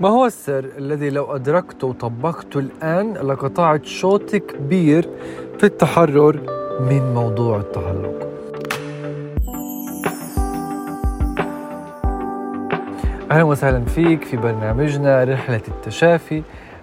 [0.00, 5.08] ما هو السر الذي لو أدركته وطبقته الآن لقطعت شوط كبير
[5.58, 6.40] في التحرر
[6.80, 8.26] من موضوع التعلق؟
[13.30, 16.42] أهلا وسهلا فيك في برنامجنا رحلة التشافي.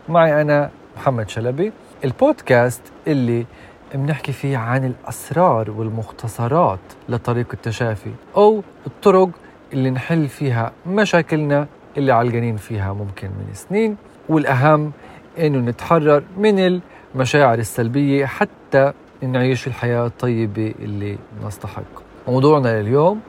[0.09, 1.71] معي أنا محمد شلبي.
[2.03, 3.45] البودكاست اللي
[3.93, 9.29] بنحكي فيه عن الأسرار والمختصرات لطريق التشافي أو الطرق
[9.73, 11.67] اللي نحل فيها مشاكلنا
[11.97, 13.97] اللي علقانين فيها ممكن من سنين
[14.29, 14.91] والأهم
[15.39, 16.81] إنه نتحرر من
[17.15, 21.83] المشاعر السلبية حتى نعيش الحياة الطيبة اللي نستحق.
[22.27, 23.19] موضوعنا لليوم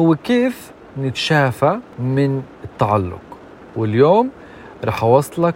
[0.00, 3.20] هو كيف نتشافى من التعلق.
[3.76, 4.30] واليوم
[4.84, 5.54] رح أوصلك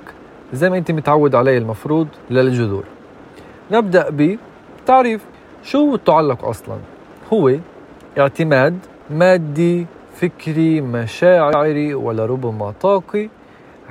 [0.52, 2.85] زي ما أنت متعود علي المفروض للجذور.
[3.71, 4.37] نبدأ
[4.83, 5.24] بتعريف
[5.62, 6.77] شو التعلق أصلا؟
[7.33, 7.57] هو
[8.19, 8.79] اعتماد
[9.10, 13.28] مادي فكري مشاعري ولربما طاقي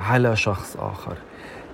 [0.00, 1.16] على شخص آخر.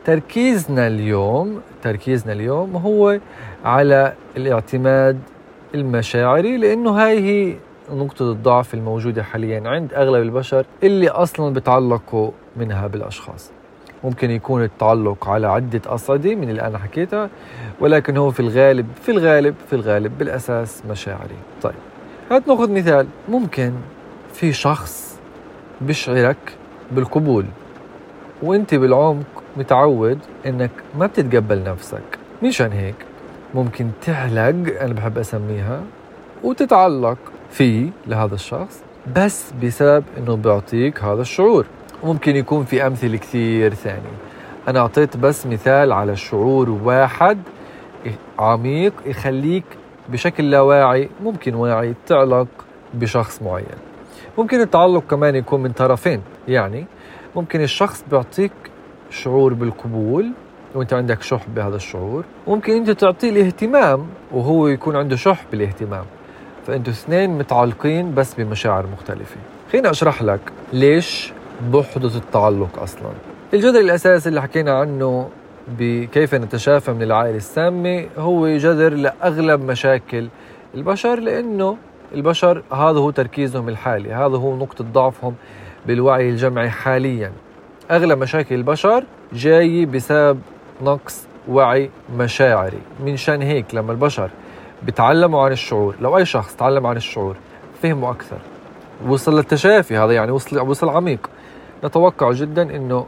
[0.04, 3.18] تركيزنا اليوم تركيزنا اليوم هو
[3.65, 5.18] على الاعتماد
[5.74, 7.57] المشاعري لأنه هاي هي
[7.92, 13.51] نقطة الضعف الموجودة حاليا عند أغلب البشر اللي أصلا بتعلقوا منها بالأشخاص.
[14.04, 17.30] ممكن يكون التعلق على عدة أصعدة من اللي أنا حكيتها
[17.80, 21.37] ولكن هو في الغالب في الغالب في الغالب بالأساس مشاعري.
[21.62, 21.74] طيب
[22.30, 23.07] هات ناخذ مثال.
[23.29, 23.73] ممكن
[24.41, 25.19] في شخص
[25.80, 26.37] بيشعرك
[26.91, 27.46] بالقبول
[28.43, 32.19] وانت بالعمق متعود انك ما بتتقبل نفسك.
[32.43, 32.95] مشان هيك
[33.55, 35.82] ممكن تعلق أنا بحب أسميها
[36.45, 37.19] وتتعلق
[37.51, 38.82] فيه لهذا الشخص
[39.16, 41.66] بس بسبب إنه بيعطيك هذا الشعور.
[42.04, 44.16] ممكن يكون في أمثلة كثير ثانية.
[44.69, 47.38] أنا أعطيت بس مثال على شعور واحد
[48.38, 49.65] عميق يخليك
[50.09, 52.49] بشكل لا واعي ممكن واعي تعلق
[52.95, 53.90] بشخص معين.
[54.38, 56.23] ممكن التعلق كمان يكون من طرفين.
[56.48, 56.86] يعني
[57.36, 58.52] ممكن الشخص بيعطيك
[59.10, 60.30] شعور بالقبول
[60.74, 62.24] وانت عندك شح بهذا الشعور.
[62.48, 66.04] ممكن انت تعطيه الاهتمام وهو يكون عنده شح بالاهتمام.
[66.66, 69.36] فانتوا اثنين متعلقين بس بمشاعر مختلفة.
[69.72, 70.40] خليني أشرح لك
[70.72, 71.32] ليش
[71.72, 73.10] بحدث التعلق أصلا.
[73.54, 75.28] الجذر الأساسي اللي حكينا عنه
[75.78, 80.28] بكيف نتشافى من العائلة السامة هو جذر لأغلب مشاكل
[80.74, 81.76] البشر لأنه
[82.15, 85.34] البشر هذا هو تركيزهم الحالي هذا هو نقطة ضعفهم
[85.87, 87.32] بالوعي الجمعي حاليا.
[87.91, 90.41] أغلب مشاكل البشر جاي بسبب
[90.82, 92.78] نقص وعي مشاعري.
[93.04, 94.31] من شأن هيك لما البشر
[94.82, 97.37] بتعلموا عن الشعور لو أي شخص تعلم عن الشعور
[97.82, 98.38] فهموا أكثر.
[99.06, 101.31] وصل للتشافي هذا يعني وصل وصل عميق.
[101.84, 103.06] نتوقع جدا إنه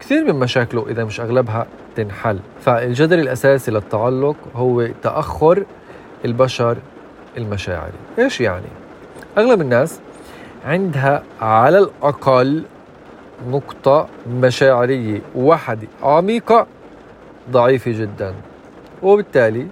[0.00, 1.66] كثير من مشاكله إذا مش أغلبها
[1.96, 2.38] تنحل.
[2.60, 5.64] فالجذر الأساسي للتعلق هو تأخر
[6.24, 6.76] البشر
[7.36, 8.66] المشاعري إيش يعني؟
[9.38, 10.00] أغلب الناس
[10.64, 12.64] عندها على الأقل
[13.48, 16.66] نقطة مشاعرية واحدة عميقة
[17.50, 18.34] ضعيفة جدا.
[19.02, 19.66] وبالتالي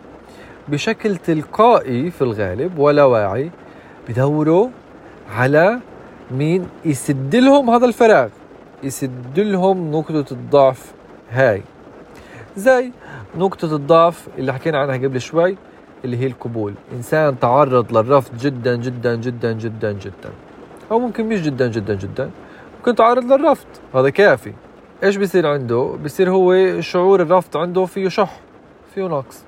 [0.68, 3.50] بشكل تلقائي في الغالب ولا واعي
[4.08, 4.68] بدوروا
[5.36, 5.80] على
[6.30, 8.28] مين يسد لهم هذا الفراغ
[8.82, 10.92] يسد لهم نقطة الضعف
[11.30, 11.62] هاي.
[12.56, 12.92] زي
[13.36, 15.56] نقطة الضعف اللي حكينا عنها قبل شوي
[16.06, 16.74] اللي هي القبول.
[16.92, 20.30] إنسان تعرض للرفض جدا جدا جدا جدا جدا.
[20.90, 22.30] أو ممكن مش جدا جدا جدا.
[22.78, 23.66] ممكن تعرض للرفض.
[23.94, 24.52] هذا كافي.
[25.02, 28.40] إيش بيصير عنده؟ بيصير هو شعور الرفض عنده فيه شح
[28.94, 29.44] فيه نقص.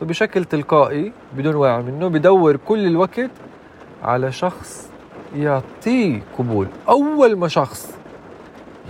[0.00, 3.30] فبشكل تلقائي بدون وعي منه بدور كل الوقت
[4.02, 4.90] على شخص
[5.36, 6.66] يعطيه قبول.
[6.88, 7.98] أول ما شخص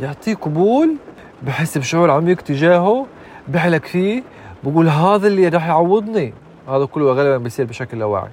[0.02, 0.96] يعطيه قبول
[1.42, 3.06] بحس بشعور عميق تجاهه
[3.48, 4.22] بحلك فيه
[4.64, 6.34] بقول هذا اللي راح يعوضني.
[6.70, 8.30] هذا كله غالبا بيصير بشكل لا واعي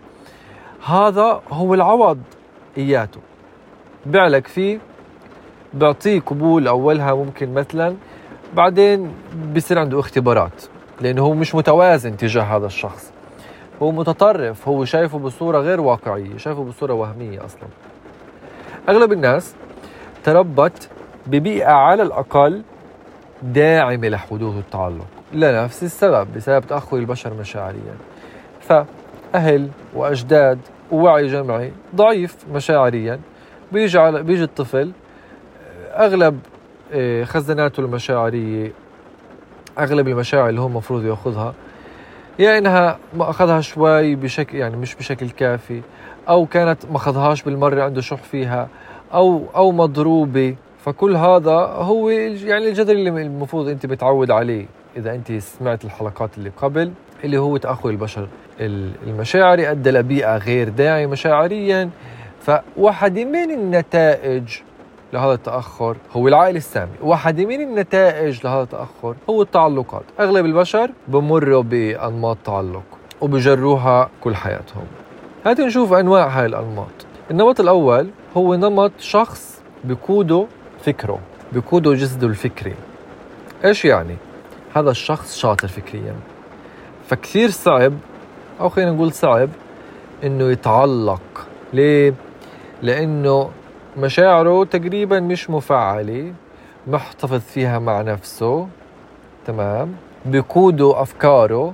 [0.85, 2.19] هذا هو العوض
[2.77, 3.19] إياته.
[4.05, 4.79] بعلك فيه
[5.73, 7.95] بيعطيه قبول أولها ممكن مثلا
[8.53, 10.63] بعدين بيصير عنده اختبارات
[11.01, 13.11] لأنه هو مش متوازن تجاه هذا الشخص.
[13.81, 17.67] هو متطرف هو شايفه بصورة غير واقعية شايفه بصورة وهمية أصلا.
[18.89, 19.55] أغلب الناس
[20.23, 20.89] تربت
[21.27, 22.61] ببيئة على الأقل
[23.41, 27.97] داعمة لحدوث التعلق لنفس السبب بسبب تاخر البشر مشاعريا.
[28.69, 30.59] فاهل وأجداد
[30.91, 33.19] ووعي جمعي ضعيف مشاعريا.
[33.71, 34.91] بيجي على بيجي الطفل
[35.91, 36.39] أغلب
[36.93, 38.71] آه، خزاناته المشاعرية
[39.79, 41.53] أغلب المشاعر اللي هو المفروض يأخذها
[42.39, 45.81] يا إنها ما أخذها شوي بشكل يعني مش بشكل كافي
[46.29, 48.67] أو كانت ما أخذهاش بالمرة عنده شح فيها
[49.13, 50.55] أو أو مضروبة.
[50.85, 54.65] فكل هذا هو يعني الجذر اللي المفروض أنت بتعود عليه
[54.97, 56.91] إذا أنت سمعت الحلقات اللي قبل
[57.23, 58.27] اللي هو تاخر البشر.
[58.59, 61.89] المشاعري ادى لبيئة غير داعي مشاعريا.
[62.41, 64.43] فواحده من النتائج
[65.13, 70.03] لهذا التأخر هو العقل السامي واحدة من النتائج لهذا التأخر هو التعلقات.
[70.19, 72.83] أغلب البشر بمروا بأنماط تعلق
[73.21, 74.85] وبجروها كل حياتهم.
[75.45, 77.05] هات نشوف أنواع هاي الأنماط.
[77.31, 80.45] النمط الأول هو نمط شخص بقوده
[80.85, 81.19] فكره
[81.51, 82.75] بقوده جسده الفكري.
[83.65, 84.15] إيش يعني؟
[84.75, 86.15] هذا الشخص شاطر فكريا.
[87.07, 87.93] فكثير صعب
[88.59, 89.49] أو خلينا نقول صعب
[90.23, 91.47] إنه يتعلق.
[91.73, 92.13] ليه؟
[92.81, 93.49] لأنه
[93.97, 96.33] مشاعره تقريبا مش مفعلة
[96.87, 98.67] محتفظ فيها مع نفسه
[99.45, 99.95] تمام؟
[100.25, 101.73] بقوده أفكاره.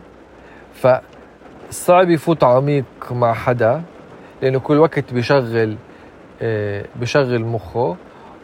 [0.74, 3.82] فصعب يفوت عميق مع حدا
[4.42, 5.76] لأنه كل وقت بشغل
[6.42, 7.96] آه، بشغل مخه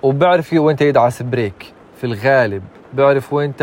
[0.04, 2.64] وبعرف وين يدعس بريك في الغالب.
[2.94, 3.56] بيعرف وين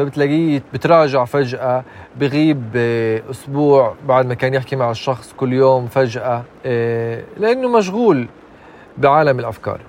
[0.00, 1.84] فبتلاقيه بتراجع فجأة
[2.20, 8.28] بغيب آه، أسبوع بعد ما كان يحكي مع الشخص كل يوم فجأة آه، لأنه مشغول
[8.98, 9.80] بعالم الأفكار.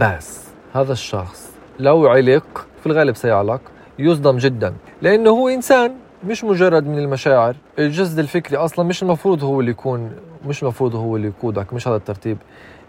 [0.00, 3.60] بس هذا الشخص لو علق في الغالب سيعلق
[3.98, 5.94] يصدم جدا لأنه هو إنسان
[6.26, 7.56] مش مجرد من المشاعر.
[7.78, 10.12] الجسد الفكري أصلا مش المفروض هو اللي يكون
[10.46, 12.38] مش المفروض هو اللي يقودك مش هذا الترتيب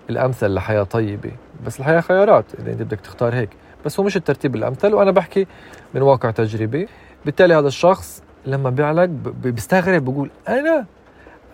[0.09, 1.31] الأمثل لحياة طيبة.
[1.65, 3.49] بس الحياة خيارات إذا أنت بدك تختار هيك.
[3.85, 5.47] بس هو مش الترتيب الأمثل وأنا بحكي
[5.93, 6.87] من واقع تجريبي.
[7.25, 9.05] بالتالي هذا الشخص لما بيعلق
[9.43, 10.85] بيستغرب بيقول أنا؟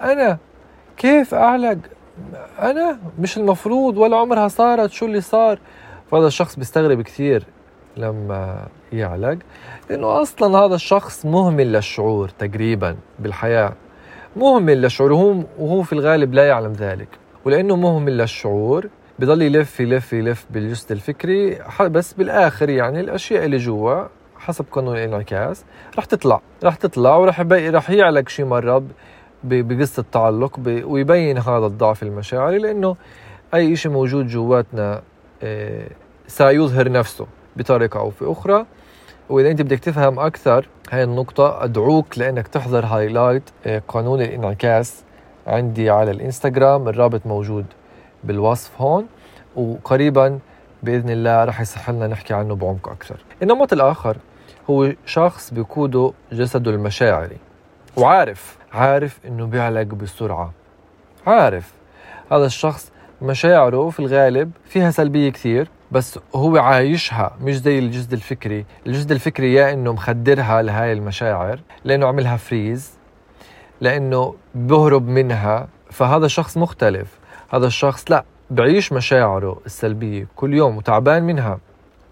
[0.01, 0.37] أنا؟
[0.97, 1.77] كيف أعلق؟
[2.59, 5.59] أنا؟ مش المفروض ولا عمرها صارت شو اللي صار؟
[6.11, 7.43] فهذا الشخص بيستغرب كثير
[7.97, 9.37] لما يعلق
[9.89, 13.73] لأنه أصلا هذا الشخص مهمل للشعور تقريبا بالحياة.
[14.35, 17.07] مهمل للشعور وهو وهو في الغالب لا يعلم ذلك.
[17.45, 24.03] ولأنه مهمل للشعور بضل يلف يلف يلف بالجسد الفكري بس بالآخر يعني الأشياء اللي جوا
[24.37, 25.65] حسب قانون الانعكاس
[25.97, 28.83] رح تطلع رح تطلع ورح رح يعلق شي مرة
[29.43, 32.95] بقصة التعلق ويبين هذا الضعف المشاعري لأنه
[33.53, 35.01] أي شيء موجود جواتنا
[35.43, 35.87] آه،
[36.27, 38.65] سيظهر نفسه بطريقة أو في أخرى.
[39.29, 45.03] وإذا أنت بدك تفهم أكثر هاي النقطة أدعوك لأنك تحضر هايلايت آه، قانون الانعكاس
[45.47, 47.65] عندي على الإنستغرام الرابط موجود
[48.23, 49.07] بالوصف هون
[49.55, 50.39] وقريبا
[50.83, 53.17] بإذن الله رح يصح لنا نحكي عنه بعمق أكثر.
[53.43, 54.17] النمط الآخر
[54.69, 57.37] هو شخص بيقوده جسده المشاعري
[57.97, 60.51] وعارف عارف إنه بيعلق بسرعة.
[61.27, 61.73] عارف.
[62.31, 62.91] هذا الشخص
[63.21, 68.65] مشاعره في الغالب فيها سلبية كثير بس هو عايشها مش زي الجسد الفكري.
[68.87, 72.91] الجسد الفكري يا إنه مخدرها لهاي المشاعر لأنه عملها فريز
[73.81, 77.19] لأنه بهرب منها فهذا الشخص مختلف.
[77.49, 81.59] هذا الشخص لا بعيش مشاعره السلبية كل يوم وتعبان منها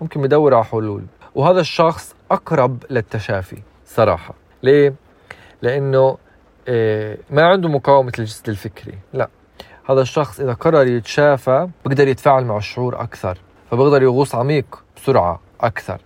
[0.01, 1.03] ممكن يدور على حلول.
[1.35, 4.33] وهذا الشخص أقرب للتشافي صراحة.
[4.63, 4.93] ليه؟
[5.61, 6.17] لأنه
[6.67, 9.29] إيه، ما عنده مقاومة الجسد الفكري لا.
[9.89, 13.37] هذا الشخص إذا قرر يتشافى بقدر يتفاعل مع الشعور أكثر
[13.71, 16.01] فبقدر يغوص عميق بسرعة أكثر.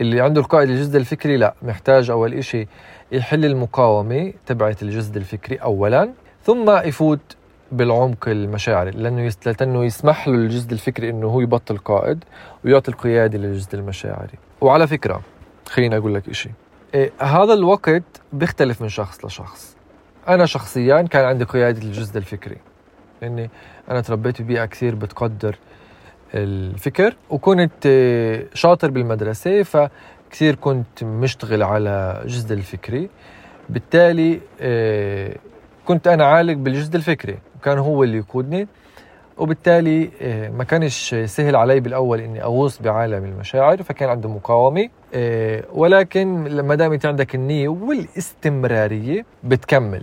[0.00, 2.68] اللي عنده القائد الجسد الفكري لا محتاج أول إشي
[3.12, 6.12] يحل المقاومة تبعت الجسد الفكري أولا
[6.44, 7.36] ثم يفوت
[7.72, 12.24] بالعمق المشاعري لأنه لأنه يسمح له الجسد الفكري إنه هو يبطل قائد
[12.64, 14.38] ويعطي القيادة للجسد المشاعري.
[14.60, 15.22] وعلى فكرة
[15.68, 16.50] خليني أقول لك إشي.
[16.94, 18.02] إيه هذا الوقت
[18.32, 19.76] بيختلف من شخص لشخص.
[20.28, 22.56] أنا شخصيا كان عندي قيادة الجزء الفكري.
[23.22, 23.50] لاني
[23.90, 25.58] أنا تربيت ببيئة كثير بتقدر
[26.34, 27.88] الفكر وكنت
[28.54, 33.10] شاطر بالمدرسة فكثير كنت مشتغل على الجزء الفكري.
[33.68, 35.36] بالتالي آه،
[35.84, 37.38] كنت أنا عالق بالجزء الفكري.
[37.62, 38.68] وكان هو اللي يقودني.
[39.38, 45.64] وبالتالي آه، ما كانش سهل علي بالأول إني أغوص بعالم المشاعر فكان عنده مقاومة آه،
[45.72, 50.02] ولكن ما دام انت عندك النية والاستمرارية بتكمل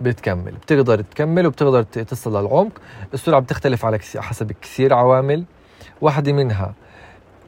[0.00, 2.80] بتكمل بتقدر تكمل وبتقدر تصل للعمق.
[3.14, 5.44] السرعة بتختلف على حسب كثير عوامل.
[6.00, 6.74] واحدة منها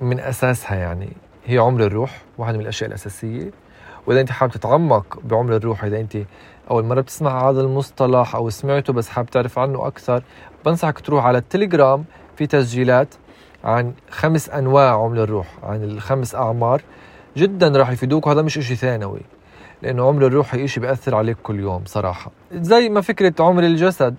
[0.01, 1.09] من أساسها يعني
[1.47, 3.51] هي عمر الروح واحدة من الأشياء الأساسية.
[4.07, 6.17] وإذا أنت حابب تتعمق بعمر الروح إذا أنت
[6.71, 10.23] أول مرة بتسمع هذا المصطلح أو سمعته بس حابب تعرف عنه أكثر
[10.67, 12.05] بنصحك تروح على التليجرام
[12.37, 13.09] في تسجيلات
[13.65, 16.83] عن خمس أنواع عمر الروح عن الخمس أعمار
[17.37, 19.21] جدا راح يفيدوك وهذا مش إشي ثانوي
[19.83, 22.31] لأنه عمر الروح هي شيء بيأثر عليك كل يوم صراحة.
[22.53, 24.15] زي ما فكرة عمر الجسد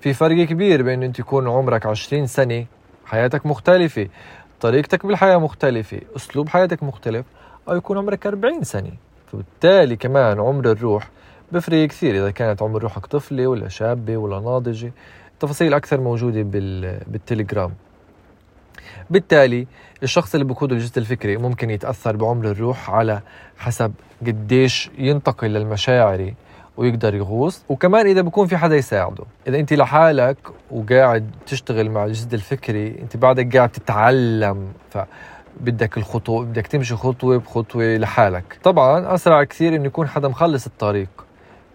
[0.00, 2.66] في فرق كبير بين إنت يكون عمرك 20 سنة
[3.06, 4.08] حياتك مختلفة
[4.60, 7.26] طريقتك بالحياة مختلفة أسلوب حياتك مختلف
[7.68, 8.92] أو يكون عمرك 40 سنة.
[9.32, 11.08] فبالتالي كمان عمر الروح
[11.52, 14.92] بفرق كثير إذا كانت عمر روحك طفلة ولا شابة ولا ناضجة.
[15.40, 16.42] تفاصيل أكثر موجودة
[17.06, 17.72] بالتليجرام.
[19.10, 19.66] بالتالي
[20.02, 23.20] الشخص اللي بقود الجسد الفكري ممكن يتأثر بعمر الروح على
[23.58, 23.92] حسب
[24.26, 26.34] قديش ينتقل للمشاعري
[26.76, 27.64] ويقدر يغوص.
[27.68, 29.24] وكمان إذا بكون في حدا يساعده.
[29.46, 30.36] إذا أنت لحالك
[30.70, 34.72] وقاعد تشتغل مع الجسد الفكري أنت بعدك قاعد تتعلم.
[34.90, 34.98] ف
[35.60, 38.58] بدك الخطوة بدك تمشي خطوة بخطوة لحالك.
[38.62, 41.08] طبعا أسرع كثير إنه يكون حدا مخلص الطريق.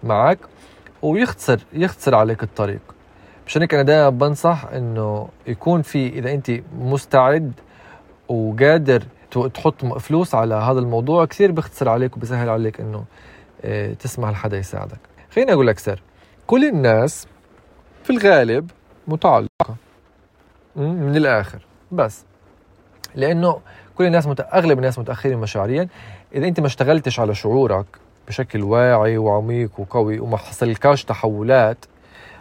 [0.05, 0.39] معك
[1.01, 2.81] ويختصر يختصر عليك الطريق.
[3.47, 7.53] مشان هيك أنا دائما بنصح إنه يكون في إذا أنت مستعد
[8.29, 9.03] وقادر
[9.53, 13.05] تحط فلوس على هذا الموضوع كثير بيختصر عليك وبسهل عليك إنه
[13.65, 14.99] آه، تسمح لحدا يساعدك.
[15.35, 16.01] خليني أقول لك سر.
[16.47, 17.27] كل الناس
[18.03, 18.71] في الغالب
[19.07, 19.75] متعلقة.
[20.75, 21.65] من الآخر.
[21.91, 22.23] بس.
[23.15, 23.59] لأنه
[23.95, 24.39] كل الناس مت...
[24.39, 25.87] أغلب الناس متأخرين مشاعريا.
[26.35, 27.85] إذا أنت ما اشتغلتش على شعورك
[28.27, 31.85] بشكل واعي وعميق وقوي وما حصلكاش تحولات.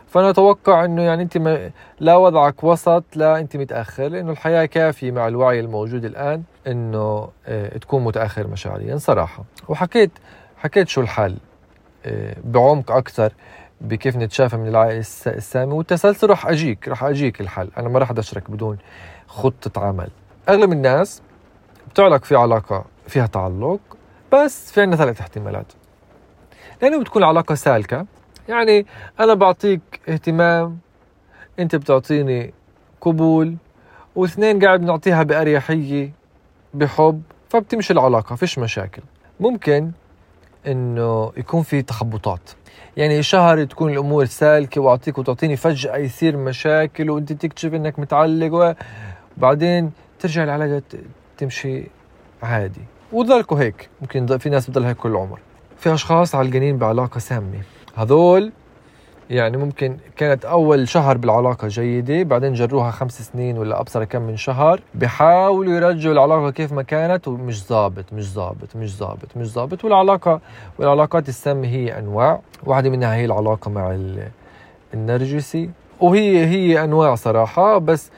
[0.06, 5.10] فأنا أتوقع إنه يعني أنت ما لا وضعك وسط لا أنت متأخر لأنه الحياة كافية
[5.10, 9.44] مع الوعي الموجود الآن إنه آه تكون متأخر مشاعريا صراحة.
[9.68, 10.10] وحكيت
[10.56, 11.36] حكيت شو الحل
[12.06, 13.32] آه بعمق أكثر
[13.80, 17.70] بكيف نتشافى من العائل السامي والتسلسل رح أجيك رح أجيك الحل.
[17.78, 18.78] أنا ما رح أشرك بدون
[19.26, 20.08] خطة عمل.
[20.48, 21.22] أغلب الناس
[21.90, 23.80] بتعلق في علاقة فيها تعلق
[24.34, 25.72] بس في عندنا ثلاث احتمالات
[26.82, 28.06] لأنه بتكون العلاقة سالكة.
[28.48, 28.86] يعني
[29.20, 30.78] أنا بعطيك اهتمام
[31.58, 32.54] أنت بتعطيني
[33.00, 33.56] قبول
[34.16, 36.12] واثنين قاعد بنعطيها بأريحية
[36.74, 39.02] بحب فبتمشي العلاقة فيش مشاكل.
[39.40, 39.90] ممكن
[40.66, 42.50] إنه يكون في تخبطات.
[42.96, 48.76] يعني شهر تكون الأمور سالكة وأعطيك وتعطيني فجأة يصير مشاكل وأنت تكتشف إنك متعلق
[49.36, 50.82] وبعدين ترجع العلاقة
[51.38, 51.84] تمشي
[52.42, 52.93] عادي.
[53.14, 53.88] وتضلكوا هيك.
[54.00, 55.38] ممكن في ناس بتضل هيك كل العمر
[55.78, 57.62] في أشخاص علقانين بعلاقة سامة.
[57.96, 58.52] هذول
[59.30, 64.36] يعني ممكن كانت أول شهر بالعلاقة جيدة بعدين جروها خمس سنين ولا أبصر كم من
[64.36, 64.80] شهر.
[64.94, 69.84] بحاولوا يرجعوا العلاقة كيف ما كانت ومش ظابط مش ظابط مش ظابط مش ظابط.
[69.84, 70.40] والعلاقة
[70.78, 72.40] والعلاقات السامة هي أنواع.
[72.64, 73.98] واحدة منها هي العلاقة مع
[74.94, 75.70] النرجسي.
[76.00, 78.10] وهي هي أنواع صراحة بس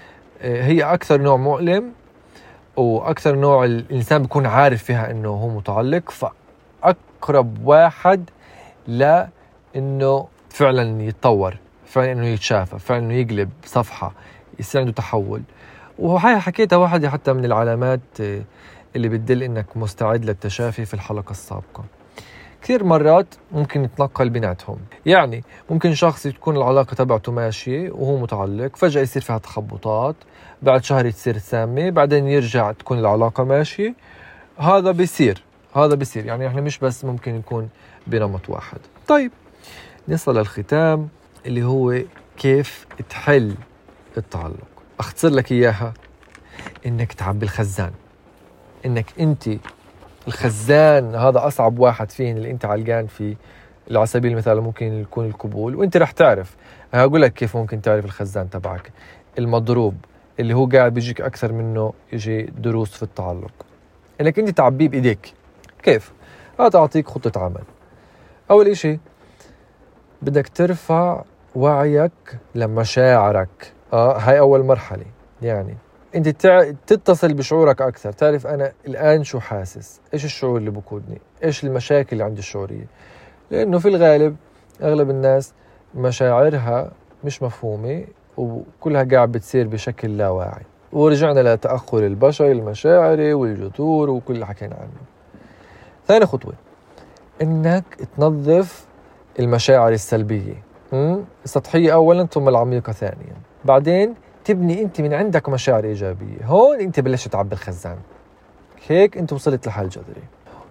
[0.43, 1.93] آه، هي أكثر نوع مؤلم.
[2.77, 8.31] وأكثر نوع الإنسان بيكون عارف فيها إنه هو متعلق فأقرب واحد
[8.87, 9.29] لا
[9.77, 11.57] إنه فعلا يتطور
[11.87, 14.13] فعلا إنه يتشافى فعلا إنه يقلب صفحة
[14.59, 15.43] يصير عنده تحول.
[15.99, 18.43] وهي حكيتها واحدة حتى من العلامات آه،
[18.97, 21.85] اللي بتدل إنك مستعد للتشافي في الحلقة السابقة.
[22.63, 24.79] كثير مرات ممكن يتنقل بيناتهم.
[25.07, 30.17] يعني ممكن شخص تكون العلاقة تبعته ماشية وهو متعلق فجأة يصير فيها تخبطات
[30.63, 33.95] بعد شهر تصير سامة بعدين يرجع تكون العلاقة ماشية.
[34.59, 35.43] هذا بيصير
[35.75, 36.27] هذا بيصير.
[36.27, 37.69] يعني إحنا مش بس ممكن يكون
[38.07, 38.79] بنمط واحد.
[39.09, 39.33] طيب
[40.09, 41.09] نصل للختام
[41.47, 42.03] اللي هو
[42.37, 43.55] كيف تحل
[44.17, 44.67] التعلق.
[45.01, 45.95] أختصر لك إياها
[46.87, 47.93] إنك تعبي الخزان.
[48.87, 49.49] إنك أنت
[50.27, 53.37] الخزان هذا أصعب واحد فيهن اللي أنت علقان فيه
[53.91, 55.75] على سبيل المثال ممكن يكون القبول.
[55.77, 56.57] وأنت رح تعرف.
[56.95, 58.93] هقول لك كيف ممكن تعرف الخزان تبعك.
[59.39, 59.95] المضروب
[60.41, 63.53] اللي هو قاعد بيجيك أكثر منه يجي دروس في التعلق.
[64.21, 65.33] انك أنت تعبيه بإيديك.
[65.83, 66.13] كيف؟
[66.61, 67.63] هذا اعطيك خطة عمل.
[68.51, 68.99] أول إشي
[70.23, 71.23] بدك ترفع
[71.55, 73.73] وعيك لمشاعرك.
[73.93, 75.07] آه هاي أول مرحلة.
[75.43, 75.77] يعني
[76.15, 76.29] انت.
[76.87, 78.13] تتصل بشعورك أكثر.
[78.13, 82.87] تعرف أنا الآن شو حاسس؟ إيش الشعور اللي بقودني؟ إيش المشاكل اللي عندي الشعورية؟
[83.51, 84.37] لأنه في الغالب
[84.83, 85.53] أغلب الناس
[85.95, 86.91] مشاعرها
[87.25, 88.05] مش مفهومة
[88.37, 95.01] وكلها قاعد بتصير بشكل لا واعي ورجعنا لتأخر البشر المشاعري والجذور وكل اللي حكينا عنه.
[96.07, 96.53] ثاني خطوة
[97.43, 97.85] إنك
[98.17, 98.87] تنظف
[99.39, 100.63] المشاعر السلبية.
[101.45, 103.37] السطحيه اولا ثم العميقة ثانيا.
[103.65, 104.15] بعدين
[104.47, 106.45] تبني انت من عندك مشاعر ايجابية.
[106.45, 107.99] هون انت بلشت تعبي الخزان.
[108.89, 110.23] هيك انت وصلت لحل جذري.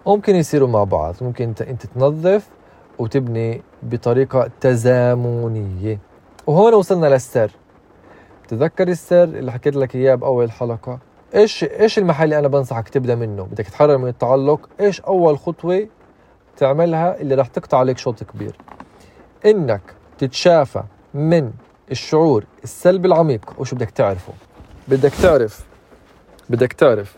[0.06, 1.14] ممكن يصيروا مع بعض.
[1.20, 2.48] ممكن انت انت تنظف
[2.98, 5.98] وتبني بطريقة تزامنية.
[6.46, 7.50] وهون وصلنا للسر.
[8.48, 10.98] تذكر السر اللي حكيت لك إياه بأول حلقة؟
[11.34, 14.68] إيش إيش المحل اللي أنا بنصحك تبدأ منه؟ بدك تحرر من التعلق.
[14.80, 15.88] إيش أول خطوة
[16.56, 18.56] تعملها اللي راح تقطع عليك شوط كبير؟
[19.46, 19.82] إنك
[20.18, 20.82] تتشافى
[21.14, 21.52] من
[21.90, 23.54] الشعور السلبي العميق.
[23.58, 24.32] وشو بدك تعرفه؟
[24.88, 25.64] بدك تعرف
[26.50, 27.16] بدك تعرف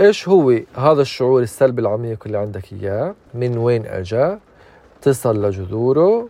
[0.00, 4.38] إيش هو هذا الشعور السلبي العميق اللي عندك إياه؟ من وين اجا
[5.02, 6.28] تصل لجذوره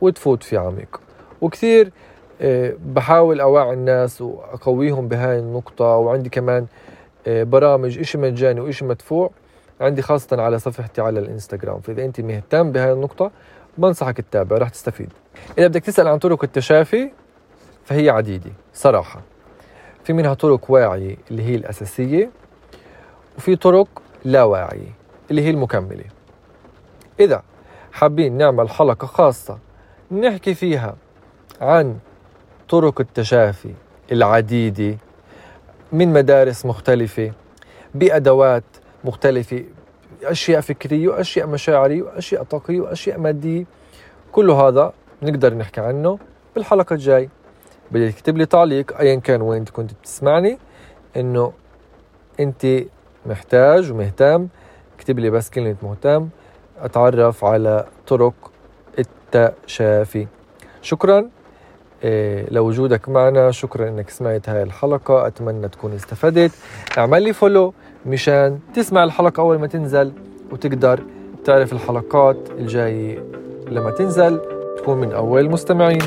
[0.00, 1.00] وتفوت في عميق.
[1.40, 1.92] وكثير
[2.40, 5.84] آه، بحاول أوعي الناس وأقويهم بهاي النقطة.
[5.84, 6.66] وعندي كمان
[7.26, 9.30] آه، برامج إشي مجاني وإشي مدفوع.
[9.80, 11.80] عندي خاصة على صفحتي على الإنستغرام.
[11.80, 13.30] فإذا أنت مهتم بهاي النقطة
[13.78, 15.08] بنصحك تتابع رح تستفيد.
[15.58, 17.10] إذا بدك تسأل عن طرق التشافي
[17.84, 19.20] فهي عديدة صراحة.
[20.04, 22.30] في منها طرق واعية اللي هي الأساسية
[23.38, 23.88] وفي طرق
[24.24, 24.94] لا واعية
[25.30, 26.04] اللي هي المكملة.
[27.20, 27.42] إذا
[27.92, 29.58] حابين نعمل حلقة خاصة
[30.12, 30.96] نحكي فيها
[31.60, 31.98] عن
[32.68, 33.74] طرق التشافي
[34.12, 34.96] العديدة
[35.92, 37.32] من مدارس مختلفة
[37.94, 38.64] بأدوات
[39.04, 39.64] مختلفة
[40.24, 43.64] أشياء فكرية وأشياء مشاعرية وأشياء طاقية وأشياء مادية.
[44.32, 44.92] كل هذا
[45.22, 46.18] نقدر نحكي عنه
[46.54, 47.28] بالحلقة الجاي.
[47.90, 50.58] بدك تكتب لي تعليق أيا كان وين كنت بتسمعني.
[51.16, 51.52] إنه
[52.40, 52.66] أنت
[53.26, 54.48] محتاج ومهتم.
[54.98, 56.28] اكتب لي بس كلمة مهتم.
[56.80, 58.34] أتعرف على طرق
[58.98, 60.26] التشافي.
[60.82, 61.28] شكرا.
[62.04, 63.50] إيه لوجودك معنا.
[63.50, 65.26] شكرا إنك سمعت هاي الحلقة.
[65.26, 66.52] أتمنى تكون استفدت.
[66.98, 67.74] اعمل لي فولو
[68.06, 70.12] مشان تسمع الحلقة أول ما تنزل
[70.52, 71.00] وتقدر
[71.44, 73.24] تعرف الحلقات الجاية
[73.70, 74.40] لما تنزل
[74.78, 76.02] تكون من أول المستمعين.